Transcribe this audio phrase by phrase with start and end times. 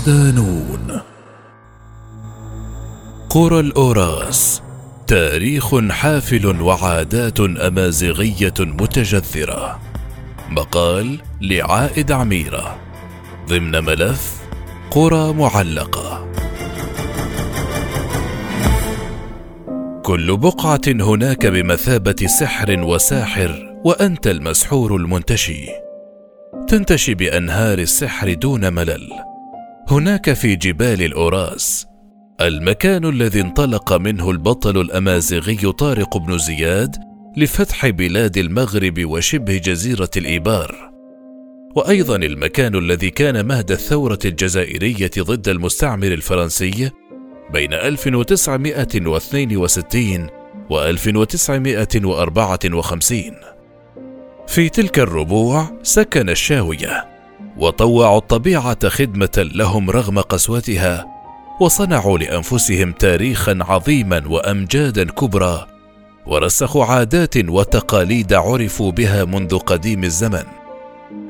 [0.00, 1.00] صدانون
[3.30, 4.62] قرى الأوراس
[5.06, 9.80] تاريخ حافل وعادات أمازيغية متجذرة.
[10.50, 12.78] مقال لعائد عميرة.
[13.48, 14.42] ضمن ملف
[14.90, 16.32] قرى معلقة.
[20.02, 25.66] كل بقعة هناك بمثابة سحر وساحر وأنت المسحور المنتشي.
[26.68, 29.29] تنتشي بأنهار السحر دون ملل.
[29.90, 31.86] هناك في جبال الأوراس.
[32.40, 36.96] المكان الذي انطلق منه البطل الأمازيغي طارق بن زياد
[37.36, 40.90] لفتح بلاد المغرب وشبه جزيرة الإيبار.
[41.76, 46.90] وأيضا المكان الذي كان مهد الثورة الجزائرية ضد المستعمر الفرنسي
[47.52, 50.30] بين 1962
[50.70, 53.32] و 1954
[54.46, 57.09] في تلك الربوع سكن الشاوية.
[57.60, 61.06] وطوعوا الطبيعة خدمة لهم رغم قسوتها
[61.60, 65.66] وصنعوا لأنفسهم تاريخا عظيما وامجادا كبرى
[66.26, 70.44] ورسخوا عادات وتقاليد عرفوا بها منذ قديم الزمن.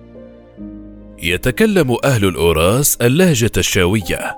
[1.22, 4.36] يتكلم أهل الأوراس اللهجة الشاوية،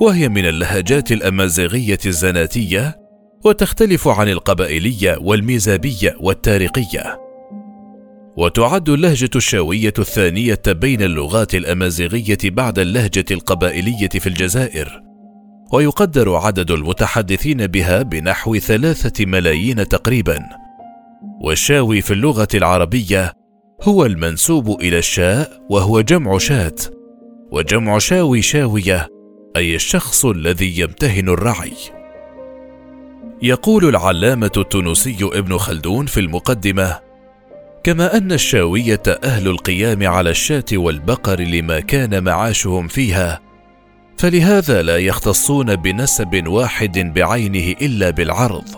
[0.00, 2.96] وهي من اللهجات الأمازيغية الزناتية،
[3.44, 7.29] وتختلف عن القبائلية والميزابية والتاريقية.
[8.40, 15.02] وتعد اللهجة الشاوية الثانية بين اللغات الأمازيغية بعد اللهجة القبائلية في الجزائر.
[15.72, 20.38] ويقدر عدد المتحدثين بها بنحو ثلاثة ملايين تقريبا.
[21.40, 23.32] والشاوي في اللغة العربية
[23.82, 26.84] هو المنسوب إلى الشاء وهو جمع شات
[27.52, 29.08] وجمع شاوي شاوية
[29.56, 31.72] أي الشخص الذي يمتهن الرعي.
[33.42, 37.09] يقول العلامة التونسي ابن خلدون في المقدمة
[37.84, 43.40] كما أن الشاوية أهل القيام على الشاة والبقر لما كان معاشهم فيها
[44.18, 48.68] فلهذا لا يختصون بنسب واحد بعينه إلا بالعرض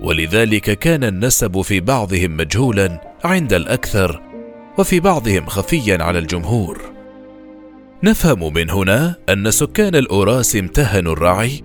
[0.00, 4.22] ولذلك كان النسب في بعضهم مجهولا عند الأكثر
[4.78, 6.80] وفي بعضهم خفيا على الجمهور.
[8.02, 11.62] نفهم من هنا أن سكان الأوراس امتهنوا الرعي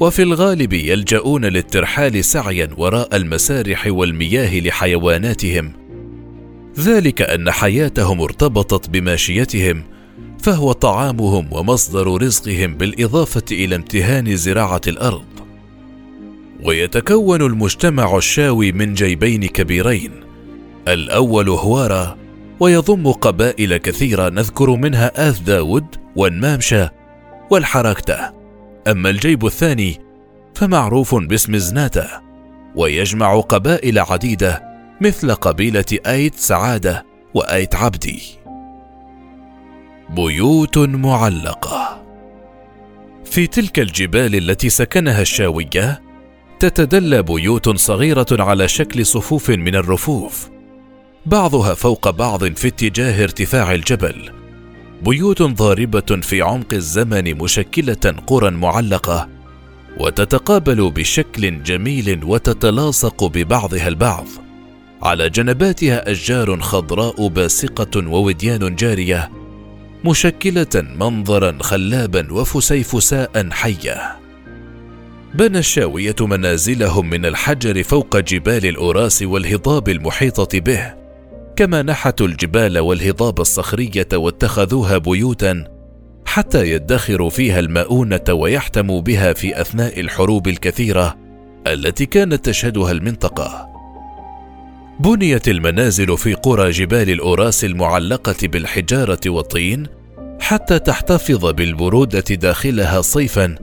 [0.00, 5.87] وفي الغالب يلجؤون للترحال سعيا وراء المسارح والمياه لحيواناتهم
[6.80, 9.84] ذلك أن حياتهم ارتبطت بماشيتهم
[10.42, 15.24] فهو طعامهم ومصدر رزقهم بالإضافة إلى امتهان زراعة الأرض.
[16.64, 20.10] ويتكون المجتمع الشاوي من جيبين كبيرين
[20.88, 22.16] الأول هوارا
[22.60, 25.86] ويضم قبائل كثيرة نذكر منها اث داود
[26.16, 26.90] والمامشة
[27.50, 28.32] والحراكتة.
[28.88, 30.00] أما الجيب الثاني
[30.54, 32.06] فمعروف باسم زناتة
[32.74, 34.67] ويجمع قبائل عديدة
[35.00, 38.22] مثل قبيلة أيت سعادة وأيت عبدي.
[40.10, 42.04] بيوت معلقة.
[43.24, 46.02] في تلك الجبال التي سكنها الشاوية
[46.60, 50.50] تتدلى بيوت صغيرة على شكل صفوف من الرفوف.
[51.26, 54.30] بعضها فوق بعض في اتجاه ارتفاع الجبل.
[55.02, 59.28] بيوت ضاربة في عمق الزمن مشكلة قرى معلقة
[60.00, 64.26] وتتقابل بشكل جميل وتتلاصق ببعضها البعض.
[65.02, 69.30] على جنباتها أشجار خضراء باسقة ووديان جارية
[70.04, 74.18] مشكلة منظرا خلابا وفسيفساء حية.
[75.34, 80.94] بنى الشاوية منازلهم من الحجر فوق جبال الأوراس والهضاب المحيطة به
[81.56, 85.64] كما نحتوا الجبال والهضاب الصخرية واتخذوها بيوتا
[86.26, 91.16] حتى يدخروا فيها المؤونة ويحتموا بها في أثناء الحروب الكثيرة
[91.66, 93.77] التي كانت تشهدها المنطقة.
[95.00, 99.86] بنيت المنازل في قرى جبال الأوراس المعلقة بالحجارة والطين
[100.40, 103.54] حتى تحتفظ بالبرودة داخلها صيفا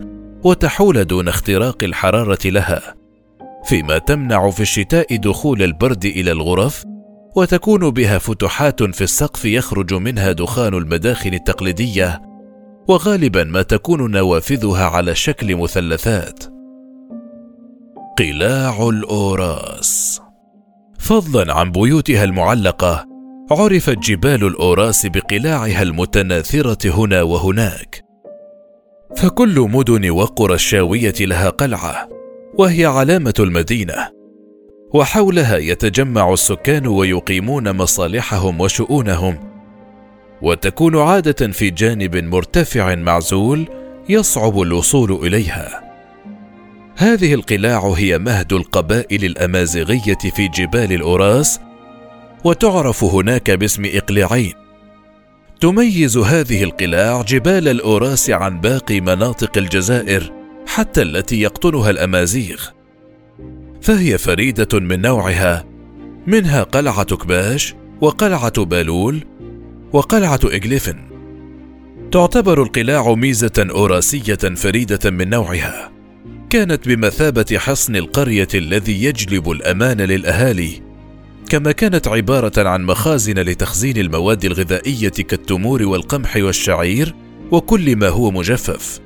[0.43, 2.95] وتحول دون اختراق الحرارة لها
[3.65, 6.83] فيما تمنع في الشتاء دخول البرد إلى الغرف
[7.35, 12.21] وتكون بها فتحات في السقف يخرج منها دخان المداخل التقليدية
[12.87, 16.43] وغالبا ما تكون نوافذها على شكل مثلثات.
[18.19, 20.24] قلاع الأوراس
[21.05, 23.05] فضلا عن بيوتها المعلقة
[23.51, 28.05] عرفت جبال الأوراس بقلاعها المتناثرة هنا وهناك.
[29.15, 32.09] فكل مدن وقرى الشاويه لها قلعة
[32.57, 33.95] وهي علامة المدينة.
[34.93, 39.37] وحولها يتجمع السكان ويقيمون مصالحهم وشؤونهم.
[40.41, 43.67] وتكون عادة في جانب مرتفع معزول
[44.09, 45.84] يصعب الوصول إليها.
[46.97, 51.59] هذه القلاع هي مهد القبائل الأمازيغية في جبال الأوراس
[52.43, 54.53] وتعرف هناك باسم إقلاعين.
[55.61, 60.33] تميز هذه القلاع جبال الأوراس عن باقي مناطق الجزائر
[60.67, 62.61] حتى التي يقطنها الأمازيغ.
[63.81, 65.65] فهي فريدة من نوعها.
[66.27, 69.23] منها قلعة كباش وقلعة بالول
[69.93, 70.99] وقلعة إجليفن.
[72.11, 75.94] تعتبر القلاع ميزة أوراسية فريدة من نوعها.
[76.55, 80.81] كانت بمثابة حصن القرية الذي يجلب الأمان للأهالي
[81.49, 87.15] كما كانت عبارة عن مخازن لتخزين المواد الغذائية كالتمور والقمح والشعير
[87.51, 88.99] وكل ما هو مجفف.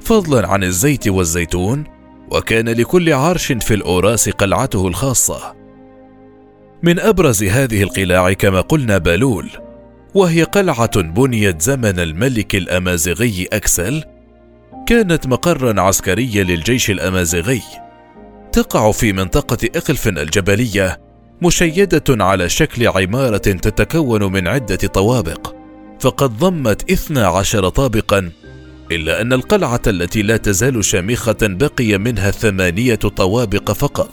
[0.00, 1.84] فضلا عن الزيت والزيتون
[2.30, 5.54] وكان لكل عرش في الأوراس قلعته الخاصة.
[6.82, 9.50] من أبرز هذه القلاع كما قلنا بالول
[10.14, 14.13] وهي قلعة بنيت زمن الملك الأمازيغي أكسل
[14.86, 17.62] كانت مقرا عسكريا للجيش الأمازيغي.
[18.52, 21.00] تقع في منطقة اقلفن الجبلية
[21.42, 25.54] مشيدة على شكل عمارة تتكون من عدة طوابق
[26.00, 28.30] فقد ضمت اثنا عشر طابقا
[28.92, 34.12] إلا أن القلعة التي لا تزال شامخة بقي منها ثمانية طوابق فقط.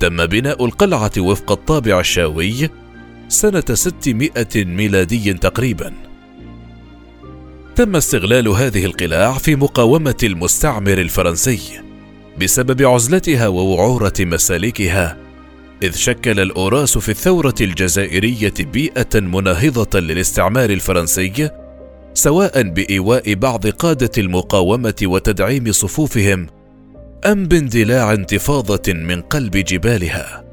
[0.00, 2.70] تم بناء القلعة وفق الطابع الشاوي
[3.28, 6.11] سنة 600 ميلادي تقريبا.
[7.76, 11.58] تم استغلال هذه القلاع في مقاومة المستعمر الفرنسي
[12.40, 15.16] بسبب عزلتها ووعورة مسالكها
[15.82, 21.50] إذ شكل الأوراس في الثورة الجزائرية بيئة مناهضة للاستعمار الفرنسي
[22.14, 26.46] سواء بإيواء بعض قادة المقاومة وتدعيم صفوفهم
[27.26, 30.44] أم باندلاع انتفاضة من قلب جبالها.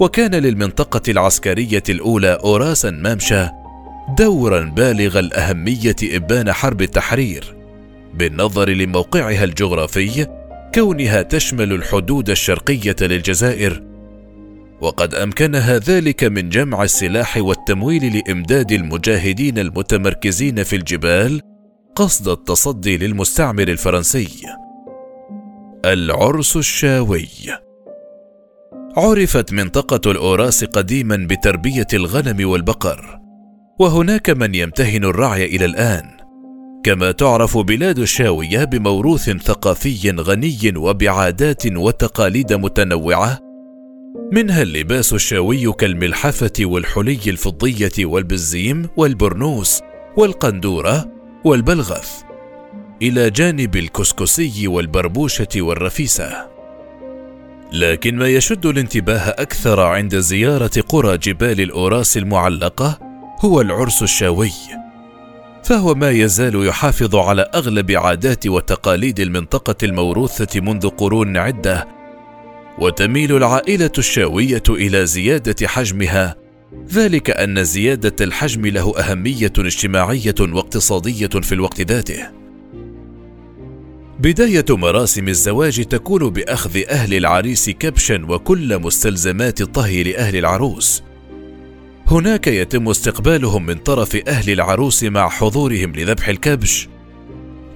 [0.00, 3.67] وكان للمنطقة العسكرية الأولى اوراسا مامشا
[4.16, 7.56] دورا بالغ الأهمية إبان حرب التحرير
[8.14, 10.26] بالنظر لموقعها الجغرافي
[10.74, 13.82] كونها تشمل الحدود الشرقية للجزائر.
[14.80, 21.40] وقد أمكنها ذلك من جمع السلاح والتمويل لإمداد المجاهدين المتمركزين في الجبال
[21.94, 24.28] قصد التصدي للمستعمر الفرنسي.
[25.84, 27.28] العرس الشاوي.
[28.96, 33.17] عرفت منطقة الأوراس قديما بتربية الغنم والبقر.
[33.78, 36.18] وهناك من يمتهن الرعي إلى الآن.
[36.84, 43.38] كما تعرف بلاد الشاوية بموروث ثقافي غني وبعادات وتقاليد متنوعة
[44.32, 49.80] منها اللباس الشاوي كالملحفة والحلي الفضية والبزيم والبرنوس
[50.16, 51.12] والقندورة
[51.44, 52.22] والبلغث
[53.02, 56.46] إلى جانب الكسكسي والبربوشة والرفيسة.
[57.72, 63.07] لكن ما يشد الانتباه أكثر عند زيارة قرى جبال الأوراس المعلقة
[63.40, 64.52] هو العرس الشاوي
[65.64, 71.88] فهو ما يزال يحافظ على أغلب عادات وتقاليد المنطقة الموروثة منذ قرون عدة
[72.78, 76.36] وتميل العائلة الشاوية إلى زيادة حجمها
[76.92, 82.30] ذلك أن زيادة الحجم له أهمية اجتماعية واقتصادية في الوقت ذاته.
[84.20, 91.02] بداية مراسم الزواج تكون بأخذ أهل العريس كبشا وكل مستلزمات الطهي لاهل العروس
[92.10, 96.88] هناك يتم استقبالهم من طرف أهل العروس مع حضورهم لذبح الكبش.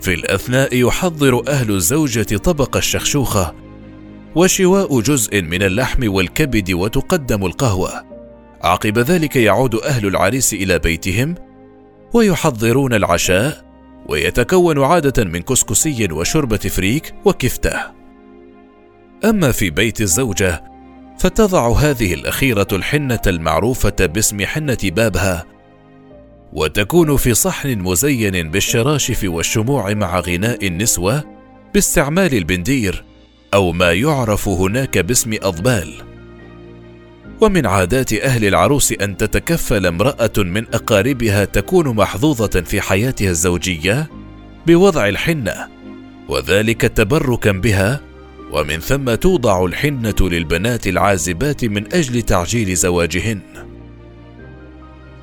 [0.01, 3.55] في الأثناء يحضر أهل الزوجة طبق الشخشوخة
[4.35, 7.93] وشواء جزء من اللحم والكبد وتقدم القهوة.
[8.63, 11.35] عقب ذلك يعود أهل العريس إلى بيتهم
[12.15, 13.65] ويحضرون العشاء
[14.09, 17.81] ويتكون عادة من كسكسي وشوربه فريك وكفتة.
[19.25, 20.72] أما في بيت الزوجة
[21.23, 25.45] فتضع هذه الأخيرة الحنة المعروفة باسم حنة بابها
[26.53, 31.25] وتكون في صحن مزين بالشراشف والشموع مع غناء النسوة
[31.75, 33.05] باستعمال البندير
[33.55, 35.95] أو ما يعرف هناك باسم أضبال.
[37.41, 44.11] ومن عادات أهل العروس أن تتكفل امرأة من أقاربها تكون محظوظة في حياتها الزوجية
[44.67, 45.69] بوضع الحنة
[46.29, 48.12] وذلك تبركا بها
[48.53, 53.41] ومن ثم توضع الحنة للبنات العازبات من أجل تعجيل زواجهن.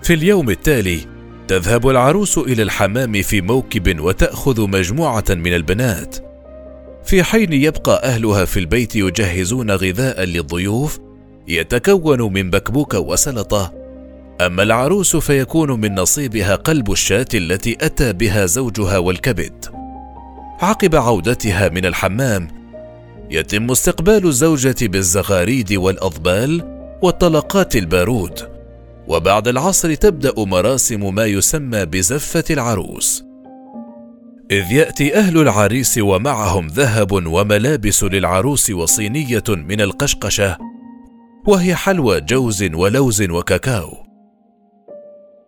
[0.03, 0.99] في اليوم التالي
[1.47, 6.15] تذهب العروس إلى الحمام في موكب وتأخذ مجموعة من البنات.
[7.05, 10.99] في حين يبقى أهلها في البيت يجهزون غذاء للضيوف
[11.47, 13.73] يتكون من بكبوك وسلطة.
[14.41, 19.65] أما العروس فيكون من نصيبها قلب الشاة التي أتى بها زوجها والكبد.
[20.61, 22.58] عقب عودتها من الحمام
[23.31, 28.39] يتم استقبال الزوجة بالزغاريد والأضبال وطلقات البارود.
[29.07, 33.23] وبعد العصر تبدأ مراسم ما يسمى بزفة العروس.
[34.51, 40.57] إذ يأتي أهل العريس ومعهم ذهب وملابس للعروس وصينية من القشقشة
[41.47, 44.09] وهي حلوى جوز ولوز وكاكاو.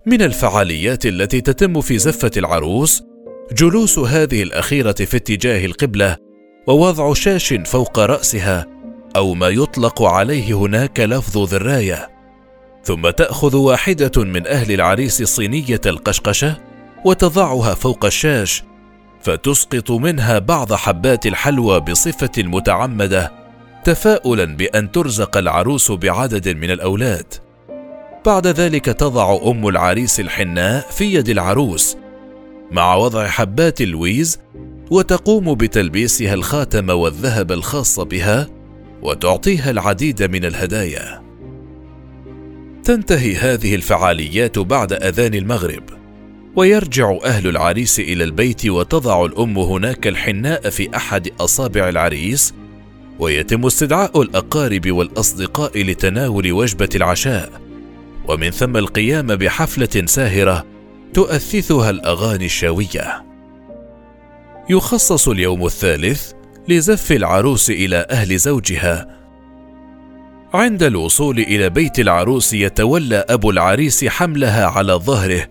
[0.05, 3.03] من الفعاليات التي تتم في زفة العروس
[3.51, 6.17] جلوس هذه الأخيرة في اتجاه القبلة
[6.67, 8.67] ووضع شاش فوق رأسها
[9.15, 12.09] أو ما يطلق عليه هناك لفظ ذراية.
[12.83, 16.57] ثم تأخذ واحدة من أهل العريس صينية القشقشة
[17.05, 18.63] وتضعها فوق الشاش
[19.21, 23.31] فتسقط منها بعض حبات الحلوى بصفة متعمدة
[23.83, 27.33] تفاؤلا بأن ترزق العروس بعدد من الأولاد.
[28.25, 31.97] بعد ذلك تضع أم العريس الحناء في يد العروس
[32.71, 34.39] مع وضع حبات اللويز
[34.91, 38.47] وتقوم بتلبيسها الخاتم والذهب الخاص بها
[39.01, 41.21] وتعطيها العديد من الهدايا.
[42.83, 45.83] تنتهي هذه الفعاليات بعد أذان المغرب
[46.55, 52.53] ويرجع أهل العريس إلى البيت وتضع الأم هناك الحناء في أحد أصابع العريس
[53.19, 57.61] ويتم استدعاء الأقارب والأصدقاء لتناول وجبة العشاء.
[58.27, 60.65] ومن ثم القيام بحفلة ساهرة
[61.13, 63.30] تؤثثها الأغاني الشاويه
[64.69, 66.31] يخصص اليوم الثالث
[66.67, 69.07] لزف العروس إلى أهل زوجها.
[70.53, 75.47] عند الوصول إلى بيت العروس يتولى أبو العريس حملها على ظهره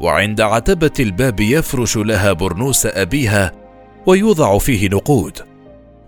[0.00, 3.52] وعند عتبة الباب يفرش لها برنوس أبيها
[4.06, 5.38] ويوضع فيه نقود.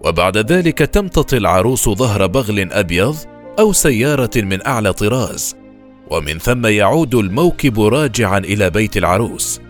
[0.01, 3.17] وبعد ذلك تمتطي العروس ظهر بغل أبيض
[3.59, 5.57] أو سيارة من أعلى طراز
[6.11, 9.61] ومن ثم يعود الموكب راجعا إلى بيت العروس.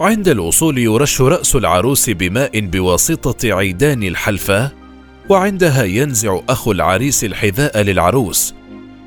[0.00, 4.72] عند الوصول يرش رأس العروس بماء بواسطة عيدان الحلفة
[5.28, 8.54] وعندها ينزع اخو العريس الحذاء للعروس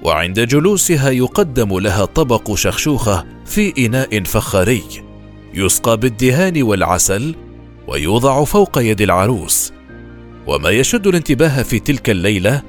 [0.04, 4.84] وعند جلوسها يقدم لها طبق شخشوخة في إناء فخاري.
[5.54, 7.36] يسقى بالدهان والعسل
[7.88, 9.74] ويوضع فوق يد العروس.
[10.48, 12.62] وما يشد الانتباه في تلك الليلة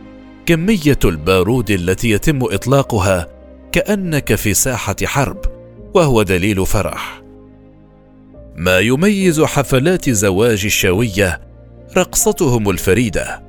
[0.47, 3.29] كمية البارود التي يتم إطلاقها
[3.73, 5.39] كأنك في ساحة حرب
[5.95, 7.22] وهو دليل فرح.
[8.57, 11.41] ما يميز حفلات زواج الشاوية
[11.97, 13.43] رقصتهم الفريدة.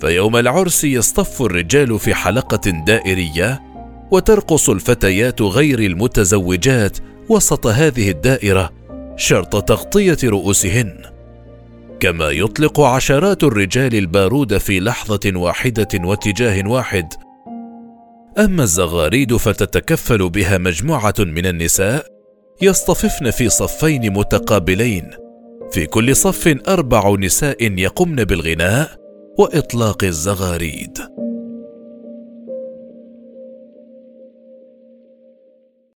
[0.00, 3.62] فيوم العرس يصطف الرجال في حلقة دائرية
[4.10, 8.70] وترقص الفتيات غير المتزوجات وسط هذه الدائرة
[9.16, 11.02] شرط تغطية رؤوسهن.
[12.00, 17.08] كما يطلق عشرات الرجال البارود في لحظة واحدة واتجاه واحد.
[18.38, 22.19] أما الزغاريد فتتكفل بها مجموعة من النساء
[22.62, 25.10] يصطففن في صفين متقابلين.
[25.72, 28.88] في كل صف أربع نساء يقمن بالغناء
[29.38, 30.98] وإطلاق الزغاريد.